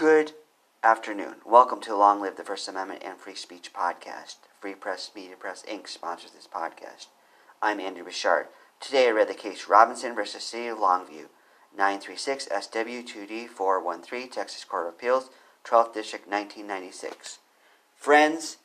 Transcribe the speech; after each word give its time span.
Good 0.00 0.32
afternoon. 0.82 1.42
Welcome 1.44 1.82
to 1.82 1.94
Long 1.94 2.22
Live 2.22 2.36
the 2.36 2.42
First 2.42 2.66
Amendment 2.66 3.02
and 3.04 3.18
Free 3.18 3.34
Speech 3.34 3.74
podcast. 3.74 4.36
Free 4.58 4.74
Press 4.74 5.10
Media 5.14 5.36
Press 5.36 5.62
Inc. 5.70 5.88
sponsors 5.88 6.30
this 6.30 6.48
podcast. 6.50 7.08
I'm 7.60 7.80
Andy 7.80 8.00
Richard. 8.00 8.46
Today 8.80 9.08
I 9.08 9.10
read 9.10 9.28
the 9.28 9.34
case 9.34 9.68
Robinson 9.68 10.14
versus 10.14 10.42
City 10.42 10.68
of 10.68 10.78
Longview, 10.78 11.26
936 11.76 12.48
SW2D 12.48 13.48
413, 13.48 14.30
Texas 14.30 14.64
Court 14.64 14.86
of 14.86 14.94
Appeals, 14.94 15.28
12th 15.66 15.92
District, 15.92 16.26
1996. 16.26 17.40
Friends, 17.94 18.56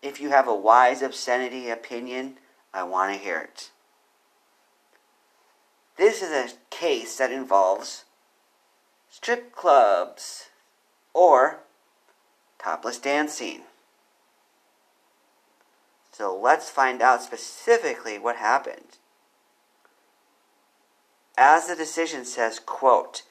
if 0.00 0.20
you 0.20 0.28
have 0.28 0.46
a 0.46 0.54
wise 0.54 1.02
obscenity 1.02 1.70
opinion, 1.70 2.36
I 2.72 2.84
want 2.84 3.12
to 3.12 3.18
hear 3.18 3.40
it. 3.40 3.70
This 5.96 6.22
is 6.22 6.30
a 6.30 6.54
case 6.70 7.16
that 7.16 7.32
involves 7.32 8.04
strip 9.10 9.56
clubs 9.56 10.50
or 11.14 11.60
topless 12.58 12.98
dancing. 12.98 13.62
So 16.12 16.36
let's 16.36 16.70
find 16.70 17.00
out 17.00 17.22
specifically 17.22 18.18
what 18.18 18.36
happened. 18.36 18.98
As 21.36 21.66
the 21.66 21.74
decision 21.74 22.24
says, 22.24 22.60
quote, 22.60 23.22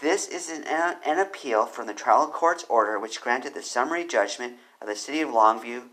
this 0.00 0.28
is 0.28 0.48
an, 0.48 0.64
an 1.04 1.18
appeal 1.18 1.66
from 1.66 1.88
the 1.88 1.94
trial 1.94 2.28
court's 2.28 2.64
order 2.68 2.98
which 2.98 3.20
granted 3.20 3.54
the 3.54 3.62
summary 3.62 4.06
judgment 4.06 4.54
of 4.80 4.86
the 4.86 4.94
city 4.94 5.20
of 5.20 5.30
Longview, 5.30 5.84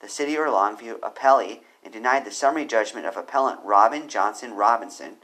the 0.00 0.08
city 0.08 0.38
or 0.38 0.46
Longview 0.46 1.00
appellee, 1.00 1.60
and 1.84 1.92
denied 1.92 2.24
the 2.24 2.30
summary 2.30 2.64
judgment 2.64 3.04
of 3.04 3.18
appellant 3.18 3.60
Robin 3.62 4.08
Johnson 4.08 4.54
Robinson, 4.54 5.16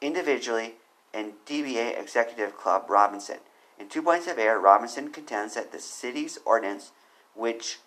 individually, 0.00 0.76
and 1.12 1.32
DBA 1.46 2.00
Executive 2.00 2.56
Club 2.56 2.86
Robinson. 2.88 3.38
In 3.78 3.88
two 3.88 4.02
points 4.02 4.26
of 4.26 4.38
error, 4.38 4.58
Robinson 4.58 5.10
contends 5.10 5.54
that 5.54 5.72
the 5.72 5.78
city's 5.78 6.38
ordinance, 6.44 6.90
which 7.34 7.78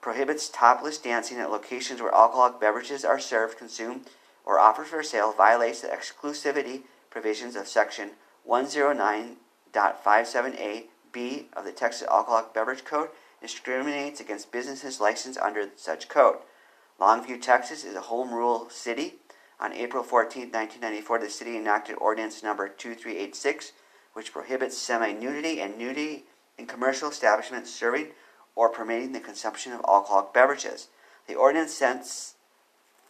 prohibits 0.00 0.48
topless 0.48 0.98
dancing 0.98 1.38
at 1.38 1.50
locations 1.50 2.00
where 2.00 2.14
alcoholic 2.14 2.60
beverages 2.60 3.04
are 3.04 3.18
served, 3.18 3.58
consumed, 3.58 4.08
or 4.44 4.60
offered 4.60 4.86
for 4.86 5.02
sale, 5.02 5.32
violates 5.32 5.80
the 5.80 5.88
exclusivity 5.88 6.82
provisions 7.10 7.56
of 7.56 7.66
Section 7.66 8.12
109.57a 8.48 10.84
b 11.10 11.48
of 11.52 11.64
the 11.64 11.72
Texas 11.72 12.06
Alcoholic 12.08 12.54
Beverage 12.54 12.84
Code 12.84 13.08
and 13.40 13.50
discriminates 13.50 14.20
against 14.20 14.52
businesses 14.52 15.00
licensed 15.00 15.40
under 15.40 15.68
such 15.76 16.08
code. 16.08 16.36
Longview, 17.00 17.40
Texas 17.40 17.82
is 17.84 17.96
a 17.96 18.02
home 18.02 18.32
rule 18.32 18.70
city. 18.70 19.16
On 19.60 19.72
April 19.72 20.04
14, 20.04 20.42
1994, 20.42 21.18
the 21.18 21.28
city 21.28 21.56
enacted 21.56 21.96
Ordinance 21.98 22.40
Number 22.42 22.68
2386 22.68 23.72
which 24.18 24.32
prohibits 24.32 24.76
semi 24.76 25.12
nudity 25.12 25.60
and 25.60 25.78
nudity 25.78 26.24
in 26.58 26.66
commercial 26.66 27.08
establishments 27.08 27.72
serving 27.72 28.08
or 28.56 28.68
permitting 28.68 29.12
the 29.12 29.20
consumption 29.20 29.72
of 29.72 29.80
alcoholic 29.86 30.34
beverages. 30.34 30.88
The 31.28 31.36
ordinance 31.36 31.72
sets 31.72 32.34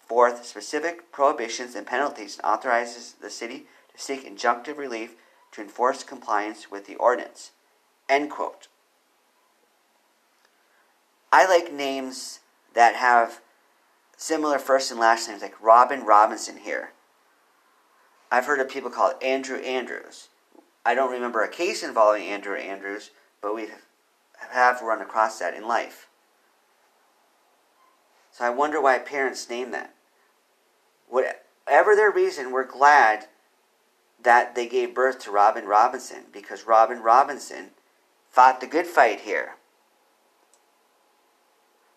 forth 0.06 0.44
specific 0.44 1.10
prohibitions 1.10 1.74
and 1.74 1.86
penalties 1.86 2.36
and 2.36 2.44
authorizes 2.44 3.14
the 3.22 3.30
city 3.30 3.64
to 3.90 3.98
seek 3.98 4.26
injunctive 4.26 4.76
relief 4.76 5.14
to 5.52 5.62
enforce 5.62 6.02
compliance 6.02 6.70
with 6.70 6.86
the 6.86 6.96
ordinance. 6.96 7.52
End 8.06 8.30
quote. 8.30 8.68
I 11.32 11.46
like 11.46 11.72
names 11.72 12.40
that 12.74 12.96
have 12.96 13.40
similar 14.18 14.58
first 14.58 14.90
and 14.90 15.00
last 15.00 15.26
names, 15.26 15.40
like 15.40 15.58
Robin 15.58 16.04
Robinson 16.04 16.58
here. 16.58 16.92
I've 18.30 18.44
heard 18.44 18.60
of 18.60 18.68
people 18.68 18.90
called 18.90 19.14
Andrew 19.22 19.56
Andrews. 19.56 20.28
I 20.88 20.94
don't 20.94 21.12
remember 21.12 21.42
a 21.42 21.50
case 21.50 21.82
involving 21.82 22.22
Andrew 22.22 22.56
Andrews, 22.56 23.10
but 23.42 23.54
we 23.54 23.68
have 24.48 24.80
run 24.80 25.02
across 25.02 25.38
that 25.38 25.52
in 25.52 25.68
life. 25.68 26.08
So 28.32 28.46
I 28.46 28.48
wonder 28.48 28.80
why 28.80 28.98
parents 28.98 29.50
name 29.50 29.70
that. 29.72 29.94
Whatever 31.06 31.94
their 31.94 32.10
reason, 32.10 32.52
we're 32.52 32.64
glad 32.64 33.26
that 34.22 34.54
they 34.54 34.66
gave 34.66 34.94
birth 34.94 35.18
to 35.18 35.30
Robin 35.30 35.66
Robinson 35.66 36.24
because 36.32 36.66
Robin 36.66 37.02
Robinson 37.02 37.72
fought 38.30 38.62
the 38.62 38.66
good 38.66 38.86
fight 38.86 39.20
here. 39.20 39.56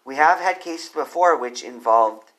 We 0.03 0.17
have 0.17 0.41
had 0.41 0.59
cases 0.59 0.89
before 0.89 1.37
which 1.37 1.63
involved 1.63 2.33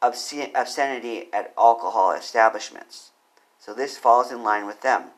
obscenity 0.00 1.28
at 1.30 1.52
alcohol 1.58 2.12
establishments. 2.12 3.10
So 3.68 3.74
this 3.74 3.98
falls 3.98 4.32
in 4.32 4.42
line 4.42 4.64
with 4.64 4.80
them. 4.80 5.10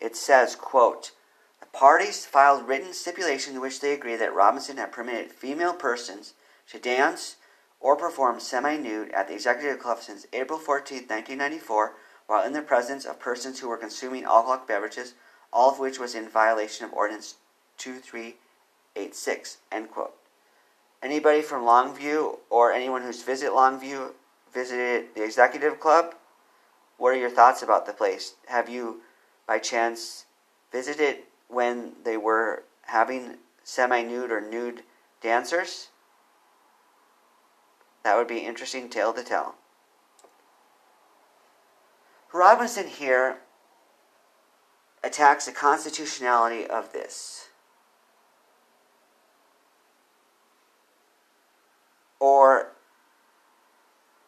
It 0.00 0.14
says, 0.14 0.54
quote, 0.54 1.10
the 1.58 1.66
parties 1.66 2.26
filed 2.26 2.68
written 2.68 2.92
stipulations 2.92 3.56
in 3.56 3.60
which 3.60 3.80
they 3.80 3.92
agree 3.92 4.14
that 4.14 4.32
Robinson 4.32 4.76
had 4.76 4.92
permitted 4.92 5.32
female 5.32 5.72
persons 5.72 6.34
to 6.70 6.78
dance 6.78 7.38
or 7.80 7.96
perform 7.96 8.38
semi-nude 8.38 9.10
at 9.10 9.26
the 9.26 9.34
Executive 9.34 9.80
Club 9.80 9.98
since 10.00 10.28
April 10.32 10.60
14, 10.60 10.98
1994, 10.98 11.94
while 12.28 12.46
in 12.46 12.52
the 12.52 12.62
presence 12.62 13.04
of 13.04 13.18
persons 13.18 13.58
who 13.58 13.68
were 13.68 13.76
consuming 13.76 14.22
alcoholic 14.22 14.68
beverages, 14.68 15.14
all 15.52 15.72
of 15.72 15.80
which 15.80 15.98
was 15.98 16.14
in 16.14 16.28
violation 16.28 16.86
of 16.86 16.92
Ordinance 16.92 17.34
2386, 17.78 19.56
end 19.72 19.90
quote. 19.90 20.14
Anybody 21.04 21.42
from 21.42 21.64
Longview 21.64 22.38
or 22.48 22.72
anyone 22.72 23.02
who's 23.02 23.22
visited 23.22 23.52
Longview 23.52 24.12
visited 24.54 25.14
the 25.14 25.22
executive 25.22 25.78
club? 25.78 26.14
What 26.96 27.10
are 27.10 27.18
your 27.18 27.28
thoughts 27.28 27.62
about 27.62 27.84
the 27.84 27.92
place? 27.92 28.36
Have 28.46 28.70
you, 28.70 29.02
by 29.46 29.58
chance, 29.58 30.24
visited 30.72 31.18
when 31.48 31.92
they 32.04 32.16
were 32.16 32.62
having 32.86 33.36
semi 33.64 34.02
nude 34.02 34.32
or 34.32 34.40
nude 34.40 34.82
dancers? 35.20 35.88
That 38.02 38.16
would 38.16 38.26
be 38.26 38.38
an 38.38 38.46
interesting 38.46 38.88
tale 38.88 39.12
to 39.12 39.22
tell. 39.22 39.56
Robinson 42.32 42.86
here 42.86 43.40
attacks 45.02 45.44
the 45.44 45.52
constitutionality 45.52 46.66
of 46.66 46.94
this. 46.94 47.48
or 52.24 52.72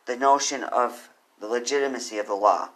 the 0.07 0.17
notion 0.17 0.65
of 0.65 1.11
the 1.41 1.47
legitimacy 1.47 2.19
of 2.19 2.27
the 2.27 2.35
law. 2.35 2.71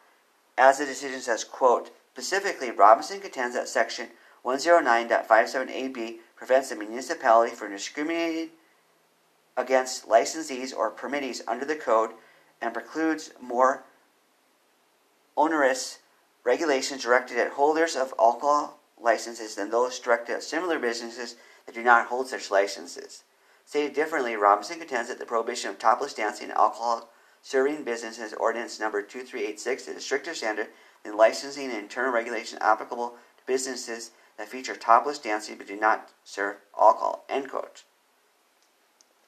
As 0.58 0.78
the 0.78 0.84
decision 0.84 1.20
says, 1.20 1.44
quote, 1.44 1.90
specifically, 2.12 2.70
Robinson 2.70 3.20
contends 3.20 3.54
that 3.54 3.68
Section 3.68 4.08
109.57ab 4.44 6.18
prevents 6.36 6.68
the 6.68 6.76
municipality 6.76 7.54
from 7.54 7.70
discriminating 7.70 8.50
against 9.56 10.08
licensees 10.08 10.76
or 10.76 10.90
permittees 10.90 11.42
under 11.46 11.64
the 11.64 11.76
code 11.76 12.10
and 12.60 12.74
precludes 12.74 13.30
more 13.40 13.84
onerous 15.36 15.98
regulations 16.44 17.02
directed 17.02 17.38
at 17.38 17.52
holders 17.52 17.96
of 17.96 18.12
alcohol 18.18 18.78
licenses 19.00 19.54
than 19.54 19.70
those 19.70 19.98
directed 19.98 20.34
at 20.34 20.42
similar 20.42 20.78
businesses 20.78 21.36
that 21.66 21.74
do 21.74 21.82
not 21.82 22.06
hold 22.06 22.28
such 22.28 22.50
licenses. 22.50 23.22
Stated 23.64 23.94
differently, 23.94 24.36
Robinson 24.36 24.78
contends 24.78 25.08
that 25.08 25.18
the 25.18 25.26
prohibition 25.26 25.70
of 25.70 25.78
topless 25.78 26.14
dancing 26.14 26.48
and 26.48 26.58
alcohol 26.58 27.08
serving 27.42 27.84
businesses 27.84 28.32
ordinance 28.34 28.78
number 28.78 29.02
2386 29.02 29.88
is 29.88 29.96
a 29.96 30.00
stricter 30.00 30.34
standard 30.34 30.68
than 31.04 31.16
licensing 31.16 31.70
and 31.70 31.78
internal 31.78 32.12
regulation 32.12 32.58
applicable 32.60 33.10
to 33.10 33.44
businesses 33.46 34.10
that 34.36 34.48
feature 34.48 34.76
topless 34.76 35.18
dancing 35.18 35.56
but 35.56 35.66
do 35.66 35.76
not 35.76 36.10
serve 36.24 36.56
alcohol. 36.78 37.24
End 37.28 37.50
quote. 37.50 37.84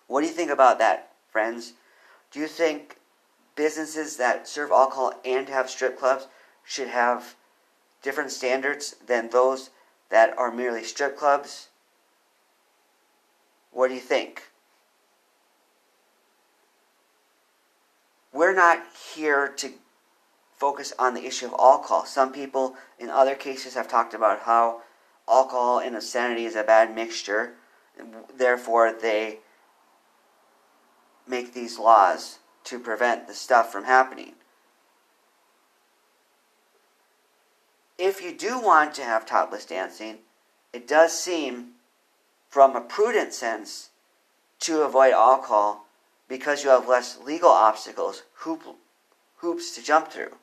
What 0.06 0.20
do 0.20 0.26
you 0.26 0.32
think 0.32 0.50
about 0.50 0.78
that, 0.78 1.12
friends? 1.30 1.74
Do 2.30 2.40
you 2.40 2.46
think 2.46 2.96
businesses 3.56 4.16
that 4.16 4.48
serve 4.48 4.70
alcohol 4.70 5.14
and 5.24 5.48
have 5.48 5.70
strip 5.70 5.98
clubs 5.98 6.28
should 6.64 6.88
have 6.88 7.34
different 8.02 8.30
standards 8.30 8.96
than 9.06 9.30
those 9.30 9.70
that 10.10 10.36
are 10.36 10.50
merely 10.50 10.84
strip 10.84 11.16
clubs? 11.16 11.68
What 13.70 13.88
do 13.88 13.94
you 13.94 14.00
think? 14.00 14.51
We're 18.32 18.54
not 18.54 18.82
here 19.14 19.48
to 19.48 19.72
focus 20.56 20.92
on 20.98 21.14
the 21.14 21.26
issue 21.26 21.46
of 21.46 21.54
alcohol. 21.58 22.06
Some 22.06 22.32
people 22.32 22.76
in 22.98 23.10
other 23.10 23.34
cases 23.34 23.74
have 23.74 23.88
talked 23.88 24.14
about 24.14 24.40
how 24.40 24.82
alcohol 25.28 25.80
and 25.80 25.94
obscenity 25.94 26.44
is 26.44 26.56
a 26.56 26.62
bad 26.62 26.94
mixture. 26.94 27.54
Therefore, 28.36 28.92
they 28.92 29.40
make 31.26 31.52
these 31.52 31.78
laws 31.78 32.38
to 32.64 32.78
prevent 32.78 33.26
the 33.26 33.34
stuff 33.34 33.70
from 33.70 33.84
happening. 33.84 34.32
If 37.98 38.22
you 38.22 38.36
do 38.36 38.58
want 38.58 38.94
to 38.94 39.04
have 39.04 39.26
topless 39.26 39.64
dancing, 39.64 40.18
it 40.72 40.88
does 40.88 41.12
seem 41.12 41.72
from 42.48 42.74
a 42.74 42.80
prudent 42.80 43.34
sense 43.34 43.90
to 44.60 44.82
avoid 44.82 45.12
alcohol 45.12 45.81
because 46.32 46.64
you 46.64 46.70
have 46.70 46.88
less 46.88 47.18
legal 47.26 47.50
obstacles, 47.50 48.22
hoop, 48.36 48.62
hoops 49.36 49.74
to 49.74 49.82
jump 49.82 50.08
through. 50.08 50.34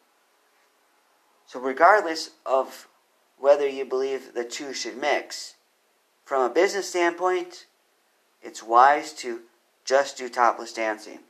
So, 1.48 1.60
regardless 1.60 2.30
of 2.46 2.88
whether 3.40 3.68
you 3.68 3.86
believe 3.86 4.36
the 4.36 4.44
two 4.44 4.72
should 4.72 4.98
mix, 4.98 5.56
from 6.26 6.44
a 6.44 6.54
business 6.54 6.88
standpoint, 6.88 7.66
it's 8.44 8.62
wise 8.62 9.14
to 9.14 9.40
just 9.84 10.16
do 10.16 10.30
topless 10.30 10.74
dancing. 10.74 11.22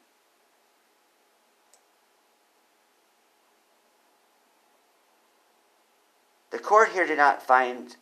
The 6.51 6.59
court 6.59 6.89
here 6.89 7.07
did 7.07 7.17
not 7.17 7.41
find 7.41 7.95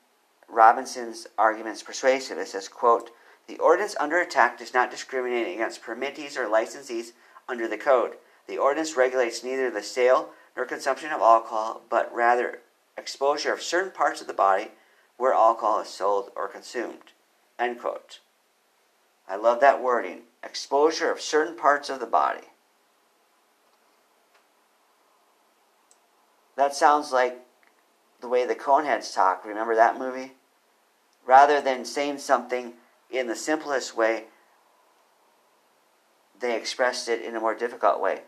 Robinson's 0.50 1.28
arguments 1.38 1.84
persuasive. 1.84 2.40
It 2.40 2.48
says, 2.48 2.68
quote, 2.68 3.12
the 3.48 3.58
ordinance 3.60 3.96
under 4.00 4.20
attack 4.20 4.58
does 4.58 4.74
not 4.74 4.92
discriminate 4.92 5.54
against 5.54 5.82
permittees 5.82 6.38
or 6.38 6.48
licensees 6.48 7.14
under 7.48 7.68
the 7.68 7.78
code. 7.78 8.16
The 8.48 8.58
ordinance 8.58 8.98
regulates 8.98 9.44
neither 9.44 9.72
the 9.72 9.82
sale 9.82 10.30
nor 10.56 10.66
consumption 10.66 11.12
of 11.12 11.22
alcohol, 11.22 11.82
but 11.90 12.14
rather 12.14 12.60
exposure 12.98 13.54
of 13.54 13.62
certain 13.62 13.92
parts 13.92 14.22
of 14.22 14.28
the 14.28 14.34
body 14.34 14.72
where 15.18 15.34
alcohol 15.34 15.82
is 15.82 15.90
sold 15.90 16.32
or 16.36 16.48
consumed. 16.48 17.14
End 17.58 17.80
quote. 17.80 18.20
I 19.28 19.36
love 19.36 19.60
that 19.62 19.82
wording. 19.82 20.22
Exposure 20.44 21.12
of 21.12 21.22
certain 21.22 21.56
parts 21.56 21.90
of 21.90 22.00
the 22.00 22.06
body. 22.06 22.48
That 26.56 26.76
sounds 26.76 27.12
like 27.12 27.40
the 28.20 28.28
way 28.28 28.46
the 28.46 28.56
Coneheads 28.56 29.14
talk. 29.14 29.46
Remember 29.46 29.76
that 29.76 30.00
movie? 30.00 30.34
Rather 31.26 31.62
than 31.62 31.86
saying 31.86 32.18
something 32.18 32.74
in 33.10 33.28
the 33.28 33.36
simplest 33.36 33.96
way, 33.96 34.26
they 36.40 36.56
expressed 36.56 37.08
it 37.08 37.22
in 37.22 37.36
a 37.36 37.40
more 37.40 37.56
difficult 37.56 38.02
way. 38.02 38.22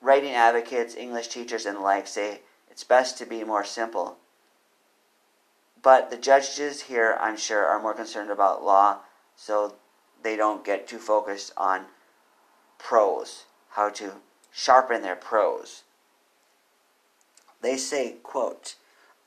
Writing 0.00 0.32
advocates, 0.32 0.94
English 0.94 1.28
teachers, 1.28 1.66
and 1.66 1.76
the 1.76 1.80
like 1.80 2.06
say 2.06 2.40
it's 2.70 2.84
best 2.84 3.18
to 3.18 3.26
be 3.26 3.42
more 3.42 3.64
simple. 3.64 4.18
But 5.82 6.10
the 6.10 6.16
judges 6.16 6.82
here, 6.82 7.16
I'm 7.20 7.36
sure, 7.36 7.64
are 7.64 7.80
more 7.80 7.94
concerned 7.94 8.30
about 8.30 8.64
law, 8.64 8.98
so 9.34 9.76
they 10.22 10.36
don't 10.36 10.64
get 10.64 10.86
too 10.86 10.98
focused 10.98 11.52
on 11.56 11.86
prose, 12.78 13.44
how 13.70 13.88
to 13.90 14.12
sharpen 14.52 15.02
their 15.02 15.16
prose. 15.16 15.82
They 17.62 17.76
say, 17.76 18.16
quote, 18.22 18.76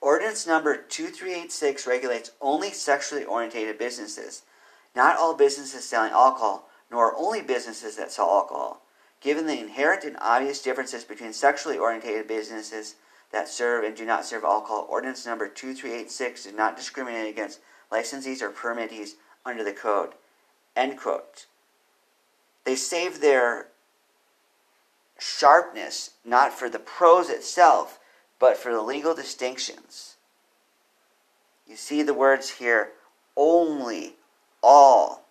Ordinance 0.02 0.48
number 0.48 0.78
2386 0.78 1.86
regulates 1.86 2.32
only 2.40 2.72
sexually 2.72 3.26
orientated 3.26 3.78
businesses, 3.78 4.44
not 4.96 5.18
all 5.18 5.34
businesses 5.34 5.84
selling 5.84 6.12
alcohol, 6.12 6.70
nor 6.90 7.16
only 7.18 7.42
businesses 7.42 7.98
that 7.98 8.12
sell 8.12 8.30
alcohol. 8.30 8.82
Given 9.22 9.46
the 9.46 9.60
inherent 9.60 10.06
and 10.06 10.16
obvious 10.22 10.62
differences 10.62 11.04
between 11.04 11.34
sexually 11.34 11.78
orientated 11.78 12.28
businesses 12.28 12.96
that 13.32 13.50
serve 13.50 13.84
and 13.84 13.96
do 13.96 14.06
not 14.06 14.26
serve 14.26 14.46
alcohol, 14.46 14.88
Ordinance 14.90 15.26
number 15.26 15.48
2386 15.48 16.46
does 16.46 16.54
not 16.54 16.78
discriminate 16.78 17.30
against 17.30 17.60
licensees 17.92 18.42
or 18.42 18.50
permittees 18.50 19.16
under 19.46 19.64
the 19.64 19.74
code. 19.74 20.14
End 20.76 20.98
quote. 20.98 21.46
They 22.64 22.76
save 22.76 23.20
their 23.20 23.68
sharpness 25.20 26.12
not 26.24 26.54
for 26.54 26.70
the 26.70 26.80
prose 26.80 27.30
itself, 27.30 27.99
but 28.40 28.58
for 28.58 28.72
the 28.72 28.82
legal 28.82 29.14
distinctions. 29.14 30.16
You 31.68 31.76
see 31.76 32.02
the 32.02 32.14
words 32.14 32.50
here 32.50 32.94
only, 33.36 34.16
all. 34.64 35.26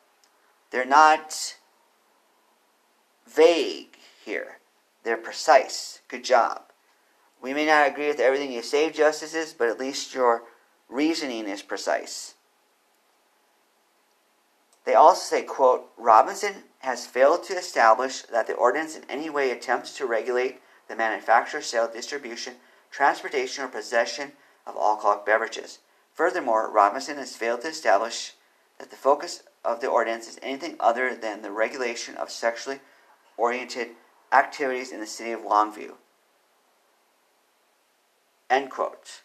They're 0.71 0.85
not 0.85 1.57
vague 3.27 3.97
here, 4.25 4.59
they're 5.03 5.17
precise. 5.17 6.01
Good 6.09 6.25
job. 6.25 6.63
We 7.41 7.55
may 7.55 7.67
not 7.67 7.87
agree 7.87 8.09
with 8.09 8.21
everything 8.21 8.53
you 8.53 8.63
say, 8.63 8.91
justices, 8.91 9.55
but 9.57 9.69
at 9.69 9.79
least 9.79 10.15
your 10.15 10.43
reasoning 10.89 11.49
is 11.49 11.63
precise. 11.63 12.35
They 14.85 14.95
also 14.95 15.21
say, 15.21 15.43
quote, 15.43 15.91
Robinson 15.97 16.55
has 16.79 17.07
failed 17.07 17.45
to 17.45 17.57
establish 17.57 18.23
that 18.23 18.47
the 18.47 18.55
ordinance 18.55 18.97
in 18.97 19.05
any 19.09 19.29
way 19.29 19.51
attempts 19.51 19.97
to 19.99 20.07
regulate 20.07 20.61
the 20.89 20.97
manufacture, 20.97 21.61
sale, 21.61 21.91
distribution, 21.93 22.55
transportation, 22.91 23.65
or 23.65 23.69
possession 23.69 24.33
of 24.67 24.77
alcoholic 24.77 25.25
beverages. 25.25 25.79
Furthermore, 26.15 26.71
Robinson 26.71 27.17
has 27.17 27.37
failed 27.37 27.63
to 27.63 27.69
establish 27.69 28.33
that 28.79 28.91
the 28.91 28.97
focus 28.97 29.43
of 29.65 29.81
the 29.81 29.89
ordinance 29.89 30.29
is 30.29 30.39
anything 30.43 30.77
other 30.81 31.15
than 31.15 31.43
the 31.43 31.51
regulation 31.51 32.17
of 32.17 32.31
sexually 32.31 32.81
oriented 33.37 33.89
activities 34.33 34.93
in 34.93 35.01
the 35.01 35.07
city 35.07 35.33
of 35.33 35.41
Longview. 35.41 35.93
End 38.51 38.71
quote. 38.71 39.23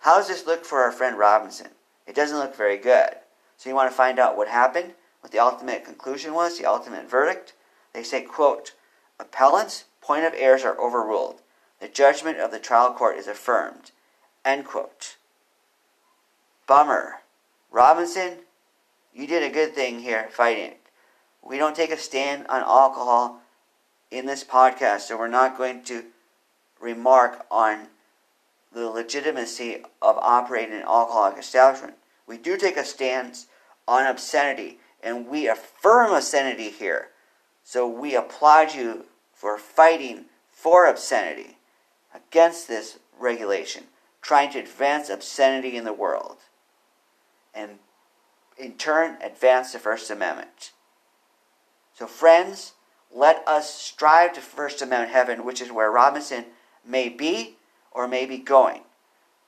How 0.00 0.18
does 0.18 0.28
this 0.28 0.46
look 0.46 0.64
for 0.64 0.80
our 0.80 0.92
friend 0.92 1.18
Robinson? 1.18 1.68
It 2.06 2.14
doesn't 2.14 2.38
look 2.38 2.56
very 2.56 2.76
good. 2.76 3.10
So 3.56 3.68
you 3.68 3.74
want 3.74 3.90
to 3.90 3.96
find 3.96 4.18
out 4.18 4.36
what 4.36 4.48
happened, 4.48 4.94
what 5.20 5.32
the 5.32 5.38
ultimate 5.38 5.84
conclusion 5.84 6.34
was, 6.34 6.58
the 6.58 6.66
ultimate 6.66 7.08
verdict? 7.08 7.54
They 7.92 8.02
say, 8.02 8.22
quote, 8.22 8.72
appellant's 9.18 9.84
point 10.00 10.24
of 10.24 10.34
errors 10.36 10.64
are 10.64 10.78
overruled. 10.78 11.40
The 11.84 11.90
judgment 11.90 12.38
of 12.38 12.50
the 12.50 12.58
trial 12.58 12.94
court 12.94 13.18
is 13.18 13.26
affirmed. 13.26 13.90
End 14.42 14.64
quote. 14.64 15.16
Bummer. 16.66 17.16
Robinson, 17.70 18.38
you 19.12 19.26
did 19.26 19.42
a 19.42 19.52
good 19.52 19.74
thing 19.74 20.00
here 20.00 20.30
fighting 20.30 20.64
it. 20.64 20.80
We 21.42 21.58
don't 21.58 21.76
take 21.76 21.90
a 21.90 21.98
stand 21.98 22.46
on 22.46 22.62
alcohol 22.62 23.42
in 24.10 24.24
this 24.24 24.42
podcast, 24.42 25.00
so 25.00 25.18
we're 25.18 25.28
not 25.28 25.58
going 25.58 25.82
to 25.82 26.04
remark 26.80 27.44
on 27.50 27.88
the 28.72 28.88
legitimacy 28.88 29.82
of 30.00 30.16
operating 30.16 30.76
an 30.76 30.84
alcoholic 30.84 31.36
establishment. 31.36 31.96
We 32.26 32.38
do 32.38 32.56
take 32.56 32.78
a 32.78 32.84
stance 32.86 33.48
on 33.86 34.06
obscenity, 34.06 34.78
and 35.02 35.28
we 35.28 35.48
affirm 35.48 36.14
obscenity 36.14 36.70
here. 36.70 37.08
So 37.62 37.86
we 37.86 38.16
applaud 38.16 38.74
you 38.74 39.04
for 39.34 39.58
fighting 39.58 40.24
for 40.50 40.86
obscenity 40.86 41.58
against 42.14 42.68
this 42.68 42.98
regulation, 43.18 43.84
trying 44.22 44.50
to 44.52 44.58
advance 44.58 45.08
obscenity 45.10 45.76
in 45.76 45.84
the 45.84 45.92
world, 45.92 46.38
and 47.54 47.78
in 48.56 48.72
turn 48.74 49.16
advance 49.22 49.72
the 49.72 49.78
First 49.78 50.10
Amendment. 50.10 50.72
So, 51.94 52.06
friends, 52.06 52.72
let 53.12 53.46
us 53.46 53.72
strive 53.72 54.32
to 54.34 54.40
First 54.40 54.82
Amendment 54.82 55.12
heaven, 55.12 55.44
which 55.44 55.60
is 55.60 55.70
where 55.70 55.90
Robinson 55.90 56.46
may 56.84 57.08
be 57.08 57.56
or 57.92 58.08
may 58.08 58.26
be 58.26 58.38
going. 58.38 58.82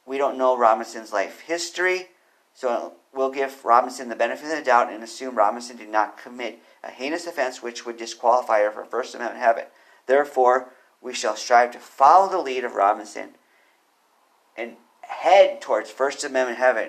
We 0.05 0.19
don't 0.19 0.39
know 0.39 0.57
Robinson's 0.57 1.13
life 1.13 1.41
history, 1.41 2.09
so 2.55 2.95
we'll 3.13 3.31
give 3.31 3.65
Robinson 3.65 4.09
the 4.09 4.15
benefit 4.15 4.45
of 4.45 4.57
the 4.57 4.63
doubt 4.63 4.93
and 4.93 5.03
assume 5.03 5.35
Robinson 5.35 5.77
did 5.77 5.89
not 5.89 6.17
commit 6.17 6.61
a 6.85 6.91
heinous 6.91 7.27
offense 7.27 7.63
which 7.63 7.85
would 7.85 7.97
disqualify 7.97 8.63
her 8.63 8.71
from 8.71 8.87
First 8.87 9.15
Amendment 9.15 9.43
heaven. 9.43 9.65
Therefore, 10.07 10.73
we 11.07 11.15
shall 11.15 11.37
strive 11.37 11.71
to 11.71 11.79
follow 11.79 12.29
the 12.29 12.37
lead 12.37 12.65
of 12.65 12.75
Robinson 12.75 13.29
and 14.57 14.73
head 15.03 15.61
towards 15.61 15.89
First 15.89 16.25
Amendment 16.25 16.59
heaven. 16.59 16.89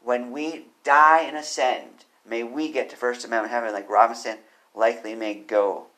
When 0.00 0.30
we 0.30 0.66
die 0.84 1.22
and 1.22 1.36
ascend, 1.36 2.04
may 2.24 2.44
we 2.44 2.70
get 2.70 2.88
to 2.90 2.96
First 2.96 3.24
Amendment 3.24 3.52
heaven 3.52 3.72
like 3.72 3.90
Robinson 3.90 4.38
likely 4.72 5.16
may 5.16 5.34
go. 5.34 5.88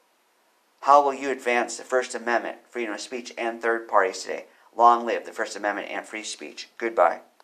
How 0.80 1.04
will 1.04 1.12
you 1.12 1.30
advance 1.30 1.76
the 1.76 1.84
First 1.84 2.14
Amendment, 2.14 2.56
freedom 2.70 2.94
of 2.94 3.02
speech, 3.02 3.34
and 3.36 3.60
third 3.60 3.86
parties 3.86 4.22
today? 4.22 4.46
Long 4.74 5.04
live 5.04 5.26
the 5.26 5.32
First 5.32 5.54
Amendment 5.54 5.88
and 5.90 6.06
free 6.06 6.24
speech. 6.24 6.70
Goodbye. 6.78 7.20